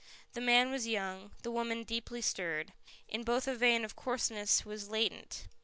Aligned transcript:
The 0.33 0.41
man 0.41 0.71
was 0.71 0.87
young, 0.87 1.29
the 1.43 1.51
woman 1.51 1.83
deeply 1.83 2.23
stirred; 2.23 2.73
in 3.07 3.21
both 3.21 3.47
a 3.47 3.53
vein 3.53 3.85
of 3.85 3.95
coarseness 3.95 4.65
was 4.65 4.89
latent. 4.89 5.45